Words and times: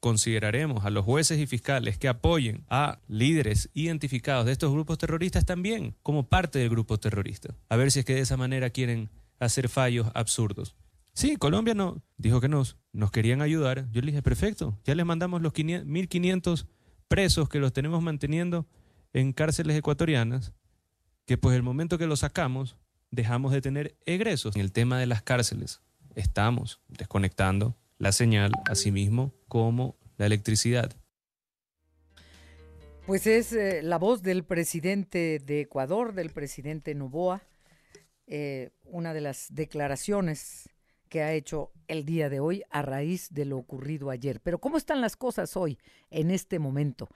consideraremos 0.00 0.84
a 0.84 0.90
los 0.90 1.04
jueces 1.04 1.38
y 1.38 1.46
fiscales 1.46 1.98
que 1.98 2.08
apoyen 2.08 2.64
a 2.68 2.98
líderes 3.06 3.70
identificados 3.74 4.46
de 4.46 4.52
estos 4.52 4.72
grupos 4.72 4.98
terroristas 4.98 5.44
también 5.44 5.94
como 6.02 6.26
parte 6.26 6.58
del 6.58 6.70
grupo 6.70 6.98
terrorista. 6.98 7.54
A 7.68 7.76
ver 7.76 7.92
si 7.92 8.00
es 8.00 8.04
que 8.04 8.14
de 8.14 8.20
esa 8.20 8.36
manera 8.36 8.70
quieren 8.70 9.10
hacer 9.38 9.68
fallos 9.68 10.08
absurdos. 10.14 10.74
Sí, 11.12 11.36
Colombia 11.36 11.74
no, 11.74 12.02
dijo 12.16 12.40
que 12.40 12.48
nos, 12.48 12.76
nos 12.92 13.10
querían 13.10 13.42
ayudar. 13.42 13.90
Yo 13.92 14.00
le 14.00 14.08
dije, 14.08 14.22
perfecto, 14.22 14.78
ya 14.84 14.94
les 14.94 15.04
mandamos 15.04 15.42
los 15.42 15.52
1.500 15.52 16.66
presos 17.08 17.48
que 17.48 17.58
los 17.58 17.72
tenemos 17.72 18.02
manteniendo 18.02 18.66
en 19.12 19.32
cárceles 19.32 19.76
ecuatorianas, 19.76 20.52
que 21.26 21.36
pues 21.36 21.56
el 21.56 21.62
momento 21.62 21.98
que 21.98 22.06
los 22.06 22.20
sacamos, 22.20 22.76
dejamos 23.10 23.52
de 23.52 23.60
tener 23.60 23.96
egresos. 24.06 24.54
En 24.54 24.62
el 24.62 24.72
tema 24.72 24.98
de 24.98 25.06
las 25.06 25.22
cárceles, 25.22 25.82
estamos 26.14 26.80
desconectando 26.88 27.76
la 28.00 28.12
señal, 28.12 28.52
así 28.66 28.90
mismo 28.90 29.32
como 29.46 29.96
la 30.16 30.26
electricidad. 30.26 30.96
Pues 33.06 33.26
es 33.26 33.52
eh, 33.52 33.82
la 33.82 33.98
voz 33.98 34.22
del 34.22 34.42
presidente 34.42 35.38
de 35.38 35.60
Ecuador, 35.60 36.14
del 36.14 36.30
presidente 36.30 36.94
Novoa, 36.94 37.42
eh, 38.26 38.70
una 38.84 39.12
de 39.12 39.20
las 39.20 39.48
declaraciones 39.54 40.70
que 41.10 41.22
ha 41.22 41.34
hecho 41.34 41.72
el 41.88 42.04
día 42.06 42.30
de 42.30 42.40
hoy 42.40 42.62
a 42.70 42.82
raíz 42.82 43.28
de 43.34 43.44
lo 43.44 43.58
ocurrido 43.58 44.10
ayer. 44.10 44.40
Pero 44.40 44.60
¿cómo 44.60 44.78
están 44.78 45.00
las 45.00 45.16
cosas 45.16 45.56
hoy, 45.56 45.78
en 46.10 46.30
este 46.30 46.58
momento? 46.58 47.08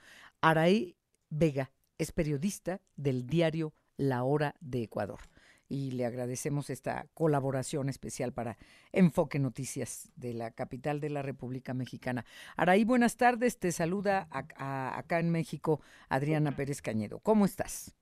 Araí 0.43 0.97
Vega 1.31 1.71
es 1.97 2.13
periodista 2.13 2.83
del 2.97 3.27
diario 3.27 3.73
La 3.97 4.25
Hora 4.25 4.55
de 4.61 4.83
Ecuador 4.83 5.21
y 5.69 5.93
le 5.93 6.07
agradecemos 6.07 6.71
esta 6.71 7.07
colaboración 7.15 7.89
especial 7.89 8.33
para 8.33 8.57
Enfoque 8.93 9.39
Noticias 9.39 10.13
de 10.17 10.35
la 10.35 10.51
capital 10.51 11.01
de 11.01 11.11
la 11.11 11.23
República 11.23 11.75
Mexicana. 11.75 12.25
Araí, 12.57 12.85
buenas 12.85 13.17
tardes. 13.17 13.59
Te 13.59 13.73
saluda 13.73 14.29
acá 14.31 15.21
en 15.21 15.31
México 15.31 15.81
Adriana 16.09 16.55
Pérez 16.57 16.83
Cañedo. 16.83 17.21
¿Cómo 17.21 17.45
estás? 17.45 17.95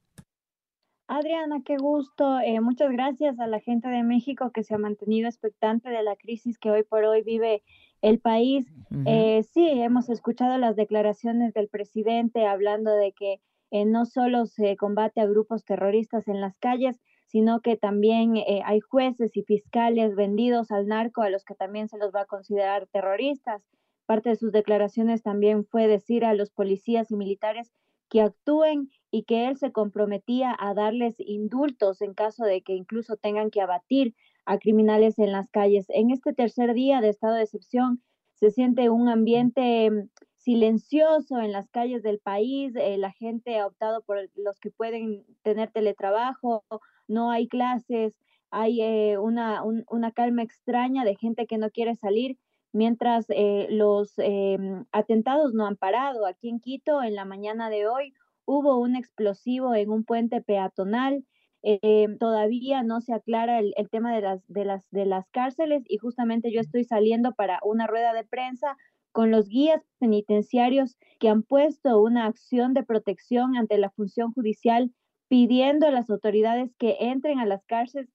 Adriana, 1.08 1.62
qué 1.64 1.76
gusto. 1.76 2.40
Eh, 2.40 2.60
muchas 2.60 2.90
gracias 2.90 3.38
a 3.38 3.46
la 3.46 3.60
gente 3.60 3.88
de 3.88 4.02
México 4.02 4.50
que 4.50 4.62
se 4.62 4.74
ha 4.74 4.78
mantenido 4.78 5.28
expectante 5.28 5.90
de 5.90 6.02
la 6.02 6.16
crisis 6.16 6.58
que 6.58 6.70
hoy 6.70 6.84
por 6.84 7.04
hoy 7.04 7.22
vive 7.22 7.62
el 8.00 8.18
país. 8.18 8.66
Eh, 9.06 9.42
sí, 9.52 9.68
hemos 9.68 10.08
escuchado 10.08 10.56
las 10.58 10.74
declaraciones 10.74 11.52
del 11.54 11.68
presidente 11.68 12.46
hablando 12.46 12.94
de 12.96 13.12
que 13.12 13.40
eh, 13.70 13.84
no 13.84 14.06
solo 14.06 14.46
se 14.46 14.76
combate 14.76 15.20
a 15.20 15.26
grupos 15.26 15.64
terroristas 15.64 16.28
en 16.28 16.40
las 16.40 16.58
calles, 16.58 17.00
sino 17.32 17.62
que 17.62 17.76
también 17.76 18.36
eh, 18.36 18.60
hay 18.64 18.80
jueces 18.80 19.34
y 19.36 19.42
fiscales 19.42 20.14
vendidos 20.14 20.70
al 20.70 20.86
narco 20.86 21.22
a 21.22 21.30
los 21.30 21.44
que 21.44 21.54
también 21.54 21.88
se 21.88 21.96
los 21.96 22.14
va 22.14 22.20
a 22.20 22.26
considerar 22.26 22.86
terroristas. 22.92 23.62
Parte 24.04 24.28
de 24.28 24.36
sus 24.36 24.52
declaraciones 24.52 25.22
también 25.22 25.64
fue 25.64 25.88
decir 25.88 26.26
a 26.26 26.34
los 26.34 26.50
policías 26.50 27.10
y 27.10 27.16
militares 27.16 27.72
que 28.10 28.20
actúen 28.20 28.90
y 29.10 29.24
que 29.24 29.48
él 29.48 29.56
se 29.56 29.72
comprometía 29.72 30.54
a 30.58 30.74
darles 30.74 31.14
indultos 31.18 32.02
en 32.02 32.12
caso 32.12 32.44
de 32.44 32.60
que 32.60 32.74
incluso 32.74 33.16
tengan 33.16 33.50
que 33.50 33.62
abatir 33.62 34.14
a 34.44 34.58
criminales 34.58 35.18
en 35.18 35.32
las 35.32 35.48
calles. 35.48 35.86
En 35.88 36.10
este 36.10 36.34
tercer 36.34 36.74
día 36.74 37.00
de 37.00 37.08
estado 37.08 37.36
de 37.36 37.44
excepción 37.44 38.02
se 38.34 38.50
siente 38.50 38.90
un 38.90 39.08
ambiente 39.08 39.90
mm, 39.90 40.10
silencioso 40.36 41.38
en 41.38 41.52
las 41.52 41.70
calles 41.70 42.02
del 42.02 42.18
país, 42.18 42.74
eh, 42.76 42.98
la 42.98 43.12
gente 43.12 43.58
ha 43.58 43.66
optado 43.66 44.02
por 44.02 44.18
los 44.34 44.58
que 44.60 44.70
pueden 44.70 45.24
tener 45.42 45.70
teletrabajo, 45.70 46.64
no 47.12 47.30
hay 47.30 47.46
clases, 47.46 48.14
hay 48.50 48.82
eh, 48.82 49.18
una, 49.18 49.62
una, 49.62 50.12
calma 50.12 50.42
extraña 50.42 51.04
de 51.04 51.16
gente 51.16 51.46
que 51.46 51.58
no 51.58 51.70
quiere 51.70 51.94
salir, 51.94 52.36
mientras 52.72 53.26
eh, 53.30 53.66
los 53.70 54.14
em, 54.18 54.84
atentados 54.92 55.54
no 55.54 55.66
han 55.66 55.76
parado. 55.76 56.26
Aquí 56.26 56.48
en 56.48 56.60
Quito, 56.60 57.02
en 57.02 57.14
la 57.14 57.24
mañana 57.24 57.70
de 57.70 57.86
hoy, 57.86 58.14
hubo 58.44 58.78
un 58.78 58.96
explosivo 58.96 59.74
en 59.74 59.90
un 59.90 60.04
puente 60.04 60.42
peatonal. 60.42 61.24
Em, 61.62 62.18
todavía 62.18 62.82
no 62.82 63.00
se 63.00 63.14
aclara 63.14 63.60
el, 63.60 63.72
el, 63.76 63.88
tema 63.88 64.14
de 64.14 64.20
las, 64.20 64.46
de, 64.48 64.64
las, 64.64 64.90
de 64.90 65.06
las 65.06 65.30
cárceles 65.30 65.84
y 65.86 65.98
justamente 65.98 66.52
yo 66.52 66.60
estoy 66.60 66.84
saliendo 66.84 67.34
para 67.34 67.60
una 67.62 67.86
rueda 67.86 68.12
de 68.12 68.24
prensa 68.24 68.76
con 69.12 69.30
los 69.30 69.48
guías 69.48 69.82
penitenciarios 70.00 70.96
que 71.20 71.28
han 71.28 71.42
puesto 71.42 72.00
una 72.00 72.26
acción 72.26 72.74
de 72.74 72.82
protección 72.82 73.56
ante 73.56 73.78
la 73.78 73.90
función 73.90 74.32
judicial 74.32 74.90
pidiendo 75.32 75.86
a 75.86 75.90
las 75.90 76.10
autoridades 76.10 76.74
que 76.76 76.98
entren 77.00 77.38
a 77.38 77.46
las 77.46 77.64
cárceles, 77.64 78.10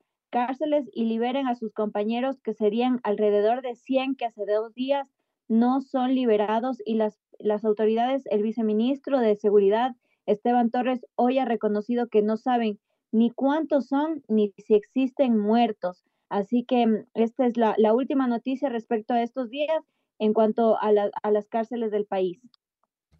y 0.94 1.06
liberen 1.06 1.48
a 1.48 1.56
sus 1.56 1.74
compañeros, 1.74 2.40
que 2.44 2.54
serían 2.54 3.00
alrededor 3.02 3.64
de 3.64 3.74
100 3.74 4.18
que 4.18 4.26
hace 4.26 4.46
dos 4.46 4.72
días 4.76 5.10
no 5.48 5.82
son 5.82 6.14
liberados 6.14 6.78
y 6.86 6.94
las, 6.94 7.20
las 7.40 7.66
autoridades, 7.66 8.28
el 8.28 8.44
viceministro 8.44 9.20
de 9.20 9.36
Seguridad, 9.36 9.96
Esteban 10.28 10.70
Torres, 10.70 11.08
hoy 11.16 11.40
ha 11.40 11.46
reconocido 11.46 12.08
que 12.08 12.22
no 12.22 12.38
saben 12.38 12.78
ni 13.12 13.32
cuántos 13.32 13.88
son 13.88 14.24
ni 14.28 14.54
si 14.60 14.76
existen 14.76 15.40
muertos. 15.40 16.04
Así 16.30 16.66
que 16.66 16.86
mm, 16.86 17.06
esta 17.16 17.48
es 17.48 17.58
la, 17.58 17.74
la 17.80 17.96
última 17.96 18.28
noticia 18.28 18.70
respecto 18.70 19.16
a 19.16 19.24
estos 19.24 19.50
días 19.50 19.84
en 20.20 20.34
cuanto 20.34 20.80
a, 20.80 20.92
la, 20.92 21.10
a 21.24 21.32
las 21.32 21.50
cárceles 21.50 21.90
del 21.90 22.06
país. 22.06 22.40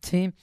Sí, 0.04 0.34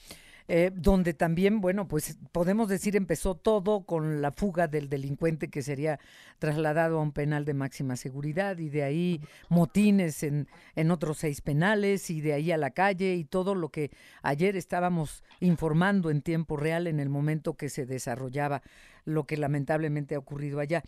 eh, 0.47 0.71
donde 0.73 1.13
también, 1.13 1.59
bueno, 1.59 1.87
pues 1.87 2.17
podemos 2.31 2.69
decir 2.69 2.95
empezó 2.95 3.35
todo 3.35 3.85
con 3.85 4.21
la 4.21 4.31
fuga 4.31 4.67
del 4.67 4.89
delincuente 4.89 5.49
que 5.49 5.63
sería 5.63 5.99
trasladado 6.37 6.99
a 6.99 7.01
un 7.01 7.11
penal 7.11 7.45
de 7.45 7.55
máxima 7.55 7.95
seguridad 7.95 8.59
y 8.59 8.69
de 8.69 8.83
ahí 8.83 9.21
motines 9.49 10.21
en, 10.21 10.47
en 10.75 10.91
otros 10.91 11.17
seis 11.17 11.41
penales 11.41 12.09
y 12.09 12.21
de 12.21 12.33
ahí 12.33 12.51
a 12.51 12.57
la 12.57 12.71
calle 12.71 13.15
y 13.15 13.23
todo 13.25 13.55
lo 13.55 13.69
que 13.69 13.89
ayer 14.21 14.55
estábamos 14.55 15.23
informando 15.39 16.11
en 16.11 16.21
tiempo 16.21 16.57
real 16.57 16.87
en 16.87 16.99
el 16.99 17.09
momento 17.09 17.55
que 17.55 17.69
se 17.69 17.85
desarrollaba 17.85 18.61
lo 19.03 19.25
que 19.25 19.37
lamentablemente 19.37 20.15
ha 20.15 20.19
ocurrido 20.19 20.59
allá. 20.59 20.83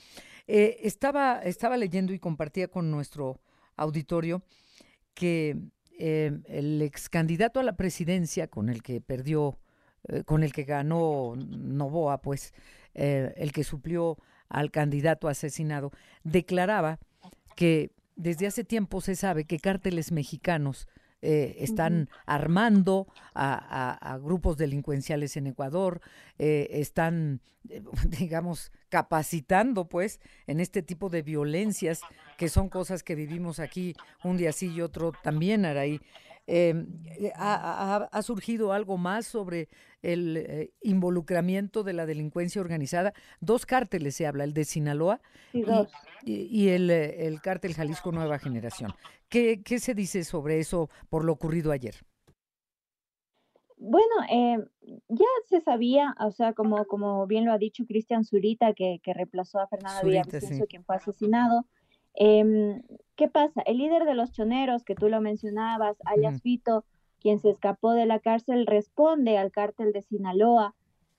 Eh, 0.48 0.82
estaba, 0.84 1.42
estaba 1.44 1.78
leyendo 1.78 2.14
y 2.14 2.20
compartía 2.20 2.68
con 2.68 2.92
nuestro 2.92 3.40
auditorio 3.76 4.44
que 5.14 5.58
eh, 6.00 6.32
el 6.46 6.82
ex 6.82 7.10
candidato 7.10 7.60
a 7.60 7.64
la 7.64 7.76
presidencia 7.76 8.48
con 8.48 8.70
el 8.70 8.84
que 8.84 9.02
perdió, 9.02 9.58
eh, 10.08 10.24
con 10.24 10.44
el 10.44 10.54
que 10.54 10.64
ganó 10.64 11.36
Novoa, 11.36 12.22
pues 12.22 12.54
eh, 12.94 13.34
el 13.38 13.52
que 13.52 13.64
suplió 13.64 14.18
al 14.50 14.72
candidato 14.72 15.28
asesinado, 15.28 15.92
declaraba 16.24 17.00
que 17.56 17.92
desde 18.16 18.48
hace 18.48 18.64
tiempo 18.64 19.02
se 19.02 19.16
sabe 19.16 19.46
que 19.46 19.60
cárteles 19.60 20.12
mexicanos 20.12 20.88
eh, 21.30 21.58
están 21.60 22.08
armando 22.26 23.06
a, 23.36 24.18
grupos 24.24 24.56
delincuenciales 24.56 25.36
en 25.36 25.48
Ecuador, 25.48 26.00
eh, 26.40 26.70
están, 26.72 27.42
eh, 27.68 27.84
digamos, 28.18 28.72
capacitando, 28.88 29.90
pues, 29.90 30.22
en 30.46 30.62
este 30.62 30.82
tipo 30.84 31.10
de 31.10 31.24
violencias, 31.24 32.00
que 32.38 32.48
son 32.48 32.70
cosas 32.70 33.04
que 33.04 33.16
vivimos 33.16 33.60
aquí 33.60 33.94
un 34.24 34.38
día 34.38 34.54
sí 34.54 34.72
y 34.72 34.80
otro 34.80 35.12
también, 35.22 35.66
Araí. 35.66 36.00
Em, 36.50 36.88
ha, 37.36 38.22
surgido 38.22 38.72
algo 38.72 38.98
más 38.98 39.28
sobre 39.28 39.68
el 40.02 40.72
involucramiento 40.82 41.84
de 41.84 41.92
la 41.92 42.06
delincuencia 42.06 42.62
organizada. 42.62 43.14
Dos 43.42 43.66
cárteles 43.66 44.16
se 44.16 44.26
habla, 44.26 44.46
el 44.46 44.54
de 44.54 44.64
Sinaloa 44.64 45.20
y, 46.24 46.70
el, 46.70 46.90
el, 46.90 47.42
cártel 47.42 47.74
Jalisco 47.74 48.14
Nueva 48.14 48.40
Generación. 48.40 48.94
¿Qué, 49.28 49.62
¿Qué, 49.62 49.80
se 49.80 49.94
dice 49.94 50.24
sobre 50.24 50.60
eso 50.60 50.90
por 51.10 51.26
lo 51.26 51.34
ocurrido 51.34 51.74
ayer? 51.74 51.96
Bueno, 53.76 54.16
eh, 54.32 54.58
ya 55.08 55.26
se 55.46 55.62
sabía, 55.62 56.16
o 56.20 56.32
sea, 56.32 56.54
como, 56.54 56.86
como 56.86 57.28
bien 57.28 57.46
lo 57.46 57.54
ha 57.54 57.60
dicho 57.60 57.86
Cristian 57.86 58.24
Zurita, 58.24 58.74
que, 58.74 59.00
que 59.04 59.14
reemplazó 59.14 59.60
a 59.60 59.68
Fernanda 59.68 60.02
Villavicencio, 60.02 60.66
quien 60.66 60.84
fue 60.84 60.96
asesinado. 60.96 61.66
Eh, 62.18 62.82
¿Qué 63.16 63.28
pasa? 63.28 63.62
El 63.62 63.78
líder 63.78 64.06
de 64.06 64.14
los 64.14 64.32
choneros, 64.32 64.84
que 64.84 64.96
tú 64.96 65.10
lo 65.10 65.22
mencionabas, 65.22 65.98
alias 66.06 66.42
Fito, 66.42 66.86
quien 67.20 67.40
se 67.40 67.50
escapó 67.50 67.94
de 67.94 68.06
la 68.06 68.20
cárcel, 68.20 68.68
responde 68.68 69.38
al 69.38 69.52
cártel 69.52 69.92
de 69.92 70.04
Sinaloa, 70.04 70.76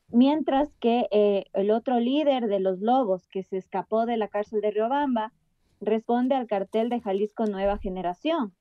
mientras 0.09 0.73
que 0.81 1.07
eh, 1.11 1.47
el 1.55 1.71
otro 1.71 1.99
líder 1.99 2.47
de 2.47 2.61
los 2.61 2.81
lobos, 2.81 3.27
que 3.29 3.43
se 3.43 3.57
escapó 3.57 4.07
de 4.07 4.17
la 4.17 4.29
cárcel 4.29 4.61
de 4.61 4.71
Riobamba, 4.71 5.33
responde 5.81 6.35
al 6.35 6.47
cartel 6.47 6.89
de 6.89 7.01
Jalisco 7.01 7.47
Nueva 7.47 7.79
Generación. 7.79 8.55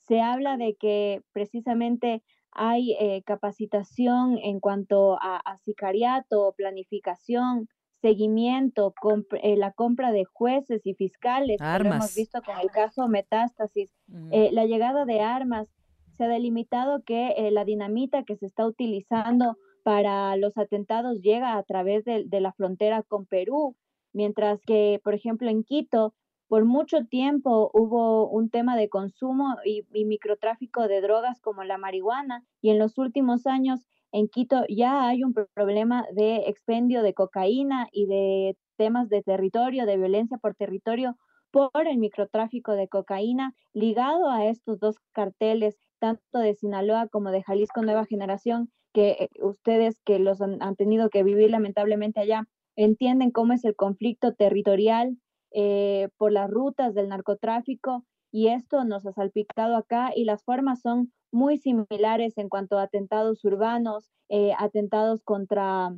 Se 0.00 0.20
habla 0.20 0.56
de 0.56 0.76
que 0.76 1.22
precisamente 1.32 2.22
hay 2.52 2.96
eh, 3.00 3.22
capacitación 3.24 4.38
en 4.38 4.60
cuanto 4.60 5.18
a, 5.20 5.58
sicariato, 5.64 6.54
planificación, 6.56 7.68
seguimiento, 8.06 8.94
eh, 9.42 9.56
la 9.56 9.72
compra 9.72 10.12
de 10.12 10.24
jueces 10.24 10.86
y 10.86 10.94
fiscales, 10.94 11.58
lo 11.60 11.66
hemos 11.66 12.14
visto 12.14 12.40
con 12.42 12.58
el 12.60 12.70
caso 12.70 13.08
Metástasis, 13.08 13.90
eh, 14.30 14.50
la 14.52 14.64
llegada 14.66 15.04
de 15.04 15.20
armas. 15.20 15.68
Se 16.16 16.24
ha 16.24 16.28
delimitado 16.28 17.02
que 17.04 17.50
la 17.52 17.64
dinamita 17.64 18.22
que 18.22 18.36
se 18.36 18.46
está 18.46 18.66
utilizando 18.66 19.56
para 19.82 20.36
los 20.36 20.56
atentados 20.56 21.20
llega 21.20 21.56
a 21.58 21.62
través 21.62 22.04
de 22.04 22.40
la 22.40 22.52
frontera 22.52 23.02
con 23.02 23.26
Perú, 23.26 23.76
mientras 24.12 24.60
que, 24.62 25.00
por 25.04 25.14
ejemplo, 25.14 25.50
en 25.50 25.62
Quito 25.62 26.14
por 26.48 26.64
mucho 26.64 27.04
tiempo 27.06 27.70
hubo 27.74 28.28
un 28.28 28.50
tema 28.50 28.76
de 28.76 28.88
consumo 28.88 29.56
y, 29.64 29.84
microtráfico 30.04 30.86
de 30.86 31.00
drogas 31.00 31.40
como 31.40 31.64
la 31.64 31.78
marihuana 31.78 32.44
y 32.60 32.70
en 32.70 32.78
los 32.78 32.98
últimos 32.98 33.46
años 33.46 33.88
en 34.12 34.28
Quito 34.28 34.64
ya 34.68 35.08
hay 35.08 35.22
un 35.24 35.34
problema 35.54 36.04
de 36.12 36.48
expendio 36.48 37.02
de 37.02 37.14
cocaína 37.14 37.88
y 37.92 38.06
de 38.06 38.56
temas 38.76 39.08
de 39.08 39.22
territorio, 39.22 39.86
de 39.86 39.96
violencia 39.96 40.38
por 40.38 40.54
territorio 40.54 41.16
por 41.50 41.86
el 41.88 41.98
microtráfico 41.98 42.72
de 42.72 42.88
cocaína 42.88 43.54
ligado 43.72 44.30
a 44.30 44.46
estos 44.46 44.78
dos 44.78 44.96
carteles, 45.12 45.78
tanto 45.98 46.38
de 46.38 46.54
Sinaloa 46.54 47.08
como 47.08 47.30
de 47.30 47.42
Jalisco 47.42 47.82
Nueva 47.82 48.04
Generación, 48.04 48.70
que 48.92 49.10
eh, 49.10 49.28
ustedes 49.40 50.00
que 50.04 50.18
los 50.18 50.40
han, 50.40 50.76
tenido 50.76 51.08
que 51.08 51.22
vivir 51.22 51.50
lamentablemente 51.50 52.20
allá, 52.20 52.46
entienden 52.76 53.30
cómo 53.30 53.54
es 53.54 53.64
el 53.64 53.74
conflicto 53.74 54.34
territorial 54.34 55.16
eh, 55.52 56.08
por 56.18 56.32
las 56.32 56.50
rutas 56.50 56.94
del 56.94 57.08
narcotráfico 57.08 58.04
y 58.36 58.48
esto 58.48 58.84
nos 58.84 59.06
ha 59.06 59.12
salpicado 59.12 59.76
acá 59.76 60.10
y 60.14 60.24
las 60.24 60.44
formas 60.44 60.82
son 60.82 61.10
muy 61.32 61.56
similares 61.56 62.36
en 62.36 62.50
cuanto 62.50 62.78
a 62.78 62.82
atentados 62.82 63.42
urbanos, 63.46 64.10
eh, 64.28 64.52
atentados 64.58 65.22
contra, 65.22 65.88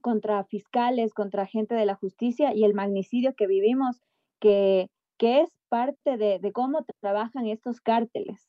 contra 0.00 0.44
fiscales, 0.44 1.12
contra 1.12 1.44
gente 1.44 1.74
de 1.74 1.84
la 1.84 1.96
justicia 1.96 2.54
y 2.54 2.62
el 2.62 2.72
magnicidio 2.72 3.34
que 3.34 3.48
vivimos, 3.48 4.00
que, 4.38 4.90
que 5.18 5.40
es 5.40 5.50
parte 5.68 6.16
de, 6.16 6.38
de 6.38 6.52
cómo 6.52 6.86
trabajan 7.00 7.48
estos 7.48 7.80
cárteles. 7.80 8.48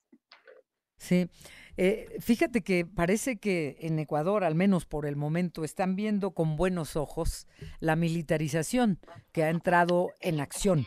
Sí, 0.98 1.28
eh, 1.76 2.18
fíjate 2.20 2.62
que 2.62 2.86
parece 2.86 3.38
que 3.38 3.78
en 3.80 3.98
Ecuador, 3.98 4.44
al 4.44 4.54
menos 4.54 4.86
por 4.86 5.08
el 5.08 5.16
momento, 5.16 5.64
están 5.64 5.96
viendo 5.96 6.36
con 6.36 6.56
buenos 6.56 6.96
ojos 6.96 7.48
la 7.80 7.96
militarización 7.96 9.00
que 9.32 9.44
ha 9.44 9.50
entrado 9.50 10.12
en 10.22 10.40
acción. 10.40 10.86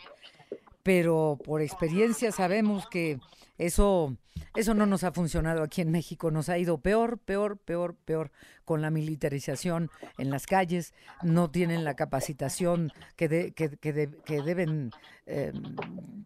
Pero 0.82 1.38
por 1.44 1.60
experiencia 1.60 2.32
sabemos 2.32 2.86
que 2.88 3.18
eso, 3.58 4.16
eso 4.56 4.72
no 4.72 4.86
nos 4.86 5.04
ha 5.04 5.12
funcionado 5.12 5.62
aquí 5.62 5.82
en 5.82 5.90
México, 5.90 6.30
nos 6.30 6.48
ha 6.48 6.56
ido 6.56 6.78
peor, 6.78 7.18
peor, 7.18 7.58
peor, 7.58 7.96
peor 7.96 8.30
con 8.64 8.80
la 8.80 8.90
militarización 8.90 9.90
en 10.16 10.30
las 10.30 10.46
calles, 10.46 10.94
no 11.22 11.50
tienen 11.50 11.84
la 11.84 11.94
capacitación 11.94 12.92
que, 13.16 13.52
que, 13.54 13.76
que, 13.76 14.42
deben 14.42 14.92
eh, 15.26 15.52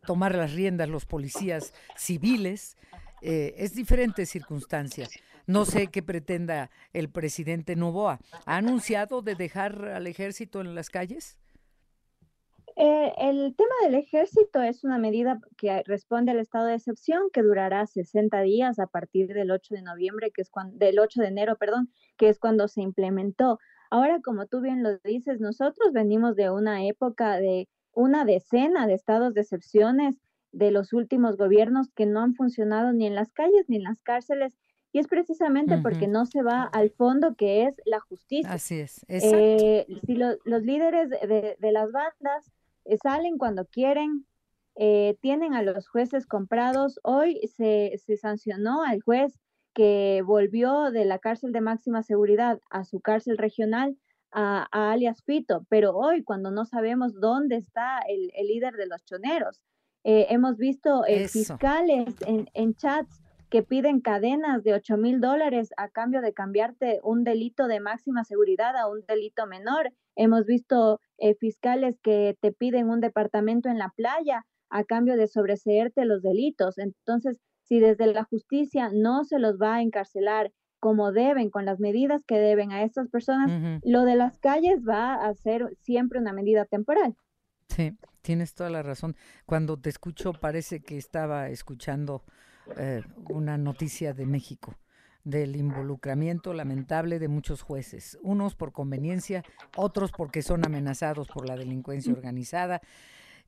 tomar 0.07 0.35
las 0.37 0.53
riendas 0.53 0.89
los 0.89 1.07
policías 1.07 1.75
civiles 1.97 2.77
eh, 3.27 3.55
es 3.57 3.75
diferente 3.75 4.27
circunstancia. 4.27 5.09
No 5.47 5.65
sé 5.65 5.87
qué 5.87 6.03
pretenda 6.03 6.71
el 6.93 7.09
presidente 7.09 7.75
Novoa. 7.75 8.21
¿Ha 8.45 8.57
anunciado 8.57 9.23
de 9.23 9.35
dejar 9.35 9.87
al 9.87 10.07
ejército 10.07 10.61
en 10.61 10.75
las 10.75 10.91
calles? 10.91 11.39
Eh, 12.77 13.13
el 13.19 13.55
tema 13.57 13.75
del 13.83 13.95
ejército 13.95 14.61
es 14.61 14.83
una 14.83 14.99
medida 14.99 15.39
que 15.57 15.83
responde 15.87 16.33
al 16.33 16.41
estado 16.41 16.67
de 16.67 16.75
excepción 16.75 17.31
que 17.33 17.43
durará 17.43 17.87
60 17.87 18.41
días 18.41 18.79
a 18.79 18.89
partir 18.89 19.29
del 19.29 19.53
8 19.53 19.75
de 19.75 19.83
noviembre, 19.83 20.33
que 20.33 20.43
es 20.43 20.51
cuando, 20.51 20.77
del 20.77 20.99
8 20.99 21.21
de 21.23 21.29
enero, 21.29 21.57
perdón, 21.57 21.91
que 22.17 22.29
es 22.29 22.39
cuando 22.39 22.67
se 22.67 22.83
implementó. 22.83 23.59
Ahora, 23.91 24.21
como 24.23 24.47
tú 24.47 24.61
bien 24.61 24.83
lo 24.83 24.99
dices, 24.99 25.41
nosotros 25.41 25.93
venimos 25.93 26.35
de 26.35 26.51
una 26.51 26.85
época 26.85 27.39
de 27.39 27.69
una 27.93 28.25
decena 28.25 28.89
de 28.89 28.95
estados 28.95 29.35
de 29.35 29.43
excepciones 29.43 30.21
de 30.51 30.73
los 30.73 30.93
últimos 30.93 31.37
gobiernos 31.37 31.91
que 31.95 32.07
no 32.07 32.21
han 32.21 32.35
funcionado 32.35 32.93
ni 32.93 33.07
en 33.07 33.15
las 33.15 33.33
calles 33.33 33.67
ni 33.69 33.77
en 33.77 33.85
las 33.85 34.01
cárceles 34.03 34.57
y 34.95 35.01
es 35.01 35.09
precisamente 35.09 35.79
porque 35.79 36.07
no 36.07 36.25
se 36.25 36.43
va 36.43 36.63
al 36.63 36.89
fondo 36.91 37.35
que 37.35 37.65
es 37.65 37.81
la 37.85 37.99
justicia. 37.99 38.53
Así 38.53 38.79
es. 38.79 39.05
Eh, 39.09 39.87
si 40.07 40.15
los 40.15 40.63
líderes 40.63 41.11
de, 41.11 41.73
las 41.73 41.91
bandas 41.91 42.53
eh, 42.85 42.97
salen 43.03 43.39
cuando 43.39 43.67
quieren, 43.67 44.27
eh, 44.77 45.17
tienen 45.21 45.55
a 45.55 45.63
los 45.63 45.89
jueces 45.89 46.27
comprados. 46.27 46.99
Hoy 47.03 47.41
se, 47.57 47.99
se, 48.05 48.17
sancionó 48.17 48.83
al 48.83 49.01
juez 49.01 49.39
que 49.75 50.23
volvió 50.25 50.91
de 50.91 51.05
la 51.05 51.19
cárcel 51.19 51.53
de 51.53 51.61
máxima 51.61 52.03
seguridad 52.03 52.61
a 52.71 52.85
su 52.85 53.01
cárcel 53.01 53.39
regional, 53.39 53.97
a, 54.31 54.67
alias 54.73 55.23
Fito, 55.25 55.65
pero 55.69 55.97
hoy 55.97 56.23
cuando 56.25 56.51
no 56.51 56.65
sabemos 56.65 57.15
dónde 57.21 57.57
está 57.57 58.01
el, 58.09 58.31
el 58.35 58.49
líder 58.49 58.75
de 58.75 58.87
los 58.87 59.05
choneros, 59.05 59.63
eh, 60.05 60.27
hemos 60.29 60.59
visto 60.59 61.07
eh, 61.07 61.29
fiscales 61.29 62.15
en, 62.27 62.75
chats 62.75 63.23
que 63.49 63.63
piden 63.63 64.01
cadenas 64.01 64.63
de 64.63 64.75
8 64.75 64.99
mil 64.99 65.19
dólares 65.19 65.71
a 65.79 65.89
cambio 65.89 66.21
de 66.21 66.35
cambiarte 66.35 67.01
un 67.03 67.25
delito 67.25 67.69
de 67.69 67.81
máxima 67.81 68.23
seguridad 68.25 68.77
a 68.77 68.87
un 68.87 69.03
delito 69.07 69.47
menor. 69.47 69.93
Hemos 70.17 70.47
visto 70.47 71.01
eh, 71.19 71.35
fiscales 71.35 71.99
que 72.03 72.37
te 72.41 72.53
piden 72.53 72.89
un 72.89 73.01
departamento 73.01 73.69
en 73.69 73.79
la 73.79 73.93
playa 73.97 74.45
a 74.71 74.85
cambio 74.85 75.17
de 75.17 75.27
sobreseerte 75.27 76.05
los 76.05 76.23
delitos. 76.23 76.79
Entonces, 76.79 77.39
si 77.63 77.81
desde 77.81 78.13
la 78.13 78.25
justicia 78.25 78.91
no 78.93 79.25
se 79.25 79.39
los 79.39 79.57
va 79.61 79.77
a 79.77 79.83
encarcelar 79.83 80.53
como 80.81 81.13
deben, 81.13 81.49
con 81.49 81.65
las 81.65 81.81
medidas 81.81 82.23
que 82.27 82.39
deben 82.39 82.71
a 82.71 82.83
estas 82.83 83.09
personas, 83.09 83.81
lo 83.83 84.05
de 84.05 84.17
las 84.17 84.39
calles 84.39 84.81
va 84.87 85.15
a 85.15 85.35
ser 85.35 85.75
siempre 85.81 86.19
una 86.19 86.35
medida 86.35 86.67
temporal. 86.67 87.17
Sí, 87.71 87.97
tienes 88.21 88.55
toda 88.55 88.69
la 88.69 88.83
razón. 88.83 89.17
Cuando 89.47 89.81
te 89.81 89.89
escucho 89.89 90.35
parece 90.35 90.81
que 90.81 90.99
estaba 90.99 91.49
escuchando 91.49 92.23
eh, 92.77 93.03
una 93.31 93.57
noticia 93.57 94.13
de 94.13 94.27
México 94.27 94.75
del 95.25 95.57
involucramiento 95.57 96.53
lamentable 96.53 97.19
de 97.19 97.29
muchos 97.29 97.63
jueces, 97.63 98.19
unos 98.23 98.55
por 98.55 98.73
conveniencia, 98.73 99.43
otros 99.77 100.13
porque 100.13 100.43
son 100.43 100.65
amenazados 100.65 101.29
por 101.29 101.49
la 101.49 101.57
delincuencia 101.57 102.13
organizada, 102.13 102.83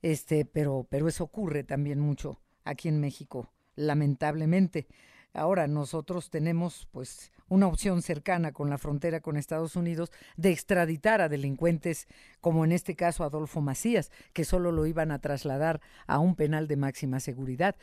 este, 0.01 0.45
pero, 0.45 0.85
pero 0.89 1.07
eso 1.07 1.23
ocurre 1.23 1.63
también 1.63 1.99
mucho 1.99 2.39
aquí 2.65 2.89
en 2.89 2.99
México, 2.99 3.51
lamentablemente. 3.75 4.87
Ahora 5.33 5.67
nosotros 5.67 6.29
tenemos 6.29 6.87
pues 6.91 7.31
una 7.49 7.67
opción 7.67 8.01
cercana 8.01 8.51
con 8.51 8.69
la 8.69 8.77
frontera 8.77 9.21
con 9.21 9.37
Estados 9.37 9.75
Unidos 9.75 10.11
de 10.35 10.51
extraditar 10.51 11.21
a 11.21 11.29
delincuentes 11.29 12.07
como 12.41 12.65
en 12.65 12.71
este 12.71 12.95
caso 12.95 13.23
Adolfo 13.23 13.61
Macías, 13.61 14.11
que 14.33 14.45
solo 14.45 14.71
lo 14.71 14.85
iban 14.85 15.11
a 15.11 15.19
trasladar 15.19 15.79
a 16.07 16.19
un 16.19 16.35
penal 16.35 16.67
de 16.67 16.77
máxima 16.77 17.19
seguridad. 17.19 17.75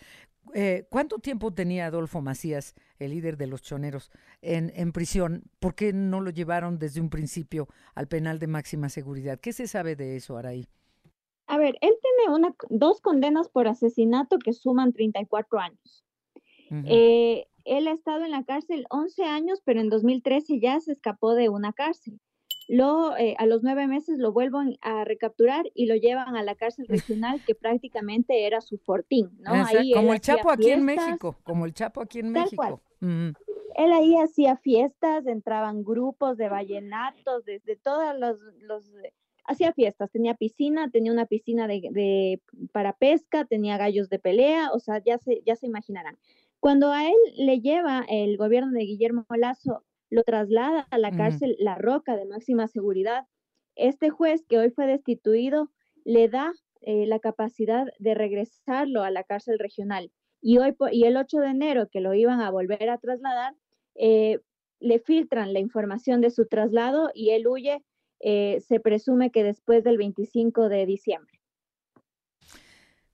Eh, 0.52 0.87
¿Cuánto 0.91 1.19
tiempo 1.19 1.52
tenía 1.52 1.87
Adolfo 1.87 2.20
Macías, 2.20 2.75
el 2.99 3.11
líder 3.11 3.37
de 3.37 3.46
los 3.46 3.62
choneros, 3.62 4.11
en, 4.43 4.73
en, 4.76 4.93
prisión? 4.93 5.44
¿Por 5.58 5.75
qué 5.75 5.93
no 5.93 6.20
lo 6.20 6.31
llevaron 6.31 6.79
desde 6.79 7.00
un 7.00 7.11
principio 7.11 7.69
al 7.94 8.08
penal 8.08 8.38
de 8.38 8.46
máxima 8.46 8.88
seguridad? 8.88 9.41
¿Qué 9.41 9.52
se 9.52 9.67
sabe 9.67 9.96
de 9.96 10.17
eso, 10.17 10.37
Araí? 10.37 10.69
A 11.46 11.58
ver, 11.58 11.76
él 11.81 11.94
tiene 12.00 12.35
una, 12.35 12.55
dos 12.70 13.00
condenas 13.00 13.49
por 13.49 13.69
asesinato 13.69 14.38
que 14.38 14.52
suman 14.52 14.93
34 14.93 15.58
años. 15.58 16.05
Eh, 16.87 17.47
él 17.64 17.87
ha 17.87 17.93
estado 17.93 18.25
en 18.25 18.31
la 18.31 18.44
cárcel 18.44 18.87
11 18.90 19.25
años, 19.25 19.61
pero 19.64 19.81
en 19.81 19.90
2013 19.90 20.59
ya 20.61 20.80
se 20.80 20.92
escapó 20.92 21.35
de 21.35 21.49
una 21.49 21.73
cárcel. 21.73 22.18
Lo, 22.68 23.16
eh, 23.16 23.35
a 23.38 23.47
los 23.47 23.62
nueve 23.62 23.87
meses 23.87 24.18
lo 24.18 24.33
vuelven 24.33 24.78
a 24.80 25.04
recapturar 25.04 25.66
y 25.75 25.87
lo 25.87 25.97
llevan 25.97 26.37
a 26.37 26.42
la 26.42 26.54
cárcel 26.54 26.87
regional 26.88 27.42
que 27.47 27.54
prácticamente 27.54 28.47
era 28.47 28.61
su 28.61 28.78
fortín, 28.78 29.30
¿no? 29.40 29.52
como 29.94 30.14
el 30.14 30.21
Chapo 30.21 30.50
aquí 30.50 30.71
en 30.71 30.85
México, 30.85 31.37
como 31.42 31.66
el 31.66 31.75
Chapo 31.75 32.00
aquí 32.00 32.21
en 32.21 32.33
México. 32.33 32.80
Él 33.00 33.92
ahí 33.92 34.16
hacía 34.16 34.56
fiestas, 34.56 35.26
entraban 35.26 35.83
grupos 35.83 36.37
de 36.37 36.49
vallenatos, 36.49 37.44
desde 37.44 37.76
todos 37.76 38.16
los, 38.18 38.38
los 38.61 38.90
hacía 39.47 39.73
fiestas, 39.73 40.11
tenía 40.11 40.35
piscina, 40.35 40.90
tenía 40.90 41.12
una 41.12 41.26
piscina 41.26 41.66
de, 41.66 41.88
de, 41.90 42.40
para 42.73 42.94
pesca, 42.94 43.44
tenía 43.44 43.76
gallos 43.76 44.09
de 44.09 44.18
pelea, 44.18 44.71
o 44.73 44.78
sea, 44.78 45.02
ya 45.04 45.18
se, 45.18 45.42
ya 45.44 45.56
se 45.56 45.66
imaginarán. 45.66 46.18
Cuando 46.61 46.92
a 46.92 47.06
él 47.06 47.16
le 47.37 47.61
lleva 47.61 48.04
el 48.09 48.37
gobierno 48.37 48.73
de 48.73 48.85
Guillermo 48.85 49.26
Lazo, 49.37 49.85
lo 50.14 50.23
traslada 50.23 50.87
a 50.90 50.99
la 50.99 51.11
cárcel 51.11 51.56
La 51.59 51.75
Roca 51.75 52.16
de 52.16 52.25
máxima 52.25 52.68
seguridad, 52.68 53.26
este 53.75 54.11
juez 54.11 54.44
que 54.49 54.59
hoy 54.59 54.71
fue 54.71 54.87
destituido 54.87 55.71
le 56.04 56.28
da 56.28 56.52
eh, 56.83 57.06
la 57.06 57.18
capacidad 57.18 57.87
de 57.99 58.14
regresarlo 58.14 59.02
a 59.02 59.11
la 59.11 59.25
cárcel 59.25 59.59
regional. 59.59 60.12
Y, 60.40 60.59
hoy, 60.59 60.76
y 60.92 61.04
el 61.04 61.16
8 61.16 61.38
de 61.38 61.49
enero, 61.49 61.88
que 61.90 62.00
lo 62.00 62.14
iban 62.14 62.40
a 62.40 62.50
volver 62.50 62.88
a 62.90 62.99
trasladar, 62.99 63.54
eh, 63.97 64.38
le 64.78 65.00
filtran 65.00 65.52
la 65.52 65.59
información 65.59 66.21
de 66.21 66.30
su 66.30 66.47
traslado 66.47 67.11
y 67.12 67.30
él 67.30 67.49
huye, 67.49 67.83
eh, 68.21 68.61
se 68.61 68.78
presume 68.78 69.33
que 69.33 69.42
después 69.42 69.83
del 69.83 69.99
25 69.99 70.68
de 70.68 70.87
diciembre. 70.87 71.40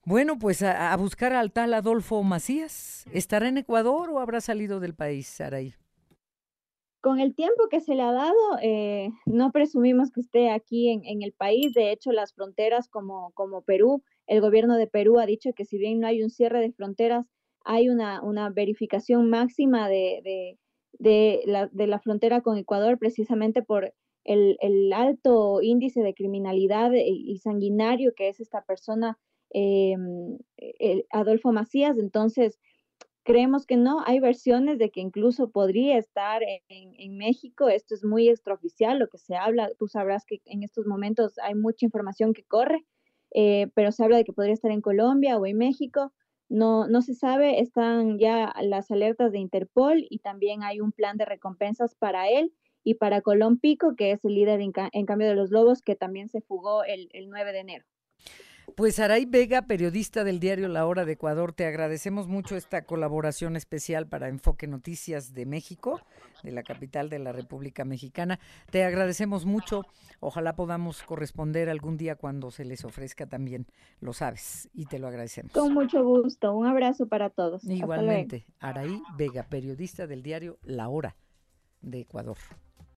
Bueno, 0.04 0.38
pues 0.38 0.62
a, 0.62 0.94
buscar 0.96 1.32
al 1.32 1.52
tal 1.52 1.72
Adolfo 1.72 2.22
Macías. 2.22 3.06
¿Estará 3.12 3.48
en 3.48 3.56
Ecuador 3.56 4.10
o 4.10 4.18
habrá 4.18 4.40
salido 4.40 4.80
del 4.80 4.94
país, 4.94 5.28
Saraí? 5.28 5.74
Con 7.00 7.18
el 7.18 7.34
tiempo 7.34 7.68
que 7.70 7.80
se 7.80 7.94
le 7.94 8.02
ha 8.02 8.12
dado, 8.12 8.58
eh, 8.62 9.10
no 9.24 9.52
presumimos 9.52 10.10
que 10.10 10.20
esté 10.20 10.50
aquí 10.50 10.90
en, 10.90 11.22
el 11.22 11.32
país. 11.32 11.72
De 11.72 11.92
hecho, 11.92 12.12
las 12.12 12.34
fronteras 12.34 12.88
como, 12.88 13.32
Perú, 13.66 14.02
el 14.26 14.42
gobierno 14.42 14.76
de 14.76 14.86
Perú 14.86 15.18
ha 15.18 15.24
dicho 15.24 15.50
que 15.56 15.64
si 15.64 15.78
bien 15.78 16.00
no 16.00 16.06
hay 16.06 16.22
un 16.22 16.28
cierre 16.28 16.60
de 16.60 16.72
fronteras, 16.72 17.26
hay 17.64 17.88
una, 17.88 18.50
verificación 18.54 19.30
máxima 19.30 19.88
de, 19.88 20.58
la, 20.98 22.00
frontera 22.00 22.42
con 22.42 22.58
Ecuador 22.58 22.98
precisamente 22.98 23.62
por 23.62 23.94
el, 24.24 24.92
alto 24.92 25.62
índice 25.62 26.02
de 26.02 26.12
criminalidad 26.12 26.92
y 26.92 27.38
sanguinario 27.38 28.12
que 28.14 28.28
es 28.28 28.40
esta 28.40 28.62
persona 28.62 29.18
em, 29.48 30.36
Adolfo 31.10 31.50
Macías. 31.50 31.96
Entonces, 31.98 32.58
creemos 33.24 33.66
que 33.66 33.76
no. 33.76 34.02
Hay 34.06 34.20
versiones 34.20 34.78
de 34.78 34.90
que 34.90 35.00
incluso 35.00 35.50
podría 35.50 35.98
estar 35.98 36.42
en, 36.68 37.16
México. 37.16 37.68
Esto 37.68 37.94
es 37.94 38.04
muy 38.04 38.28
extraoficial, 38.28 38.98
lo 38.98 39.08
que 39.08 39.18
se 39.18 39.36
habla. 39.36 39.70
Tú 39.78 39.88
sabrás 39.88 40.24
que 40.24 40.40
en 40.44 40.62
estos 40.62 40.86
momentos 40.86 41.38
hay 41.38 41.54
mucha 41.54 41.84
información 41.84 42.32
que 42.32 42.44
corre, 42.44 42.84
eh, 43.34 43.68
pero 43.74 43.92
se 43.92 44.04
habla 44.04 44.16
de 44.16 44.24
que 44.24 44.32
podría 44.32 44.54
estar 44.54 44.70
en 44.70 44.80
Colombia 44.80 45.38
o 45.38 45.46
en 45.46 45.58
México. 45.58 46.12
No, 46.48 46.88
no 46.88 47.02
se 47.02 47.14
sabe, 47.14 47.60
están 47.60 48.18
ya 48.18 48.52
las 48.62 48.90
alertas 48.90 49.30
de 49.30 49.38
Interpol 49.38 50.04
y 50.10 50.18
también 50.18 50.64
hay 50.64 50.80
un 50.80 50.90
plan 50.90 51.16
de 51.16 51.24
recompensas 51.24 51.94
para 51.94 52.28
él 52.28 52.52
y 52.82 52.94
para 52.94 53.20
Colón 53.20 53.58
Pico, 53.58 53.94
que 53.96 54.10
es 54.10 54.24
el 54.24 54.34
líder 54.34 54.60
en, 54.60 54.72
cambio 55.06 55.28
de 55.28 55.34
los 55.34 55.50
lobos, 55.50 55.82
que 55.82 55.94
también 55.94 56.28
se 56.28 56.40
fugó 56.40 56.82
el, 56.82 57.08
el 57.12 57.28
9 57.28 57.52
de 57.52 57.58
enero. 57.60 57.84
Pues 58.76 58.98
Aray 58.98 59.26
Vega, 59.26 59.62
periodista 59.62 60.24
del 60.24 60.40
diario 60.40 60.68
La 60.68 60.86
Hora 60.86 61.04
de 61.04 61.12
Ecuador, 61.12 61.52
te 61.52 61.66
agradecemos 61.66 62.28
mucho 62.28 62.56
esta 62.56 62.82
colaboración 62.82 63.56
especial 63.56 64.06
para 64.06 64.28
Enfoque 64.28 64.66
Noticias 64.66 65.34
de 65.34 65.44
México, 65.44 66.00
de 66.42 66.52
la 66.52 66.62
capital 66.62 67.10
de 67.10 67.18
la 67.18 67.32
República 67.32 67.84
Mexicana. 67.84 68.38
Te 68.70 68.84
agradecemos 68.84 69.44
mucho. 69.44 69.82
Ojalá 70.20 70.54
podamos 70.54 71.02
corresponder 71.02 71.68
algún 71.68 71.96
día 71.96 72.14
cuando 72.14 72.50
se 72.50 72.64
les 72.64 72.84
ofrezca 72.84 73.26
también, 73.26 73.66
lo 74.00 74.12
sabes, 74.12 74.68
y 74.72 74.86
te 74.86 74.98
lo 74.98 75.08
agradecemos. 75.08 75.52
Con 75.52 75.74
mucho 75.74 76.02
gusto. 76.04 76.54
Un 76.54 76.66
abrazo 76.66 77.06
para 77.06 77.30
todos. 77.30 77.64
Igualmente, 77.64 78.46
Araí 78.60 79.02
Vega, 79.16 79.42
periodista 79.42 80.06
del 80.06 80.22
diario 80.22 80.58
La 80.62 80.88
Hora 80.88 81.16
de 81.82 82.00
Ecuador. 82.00 82.38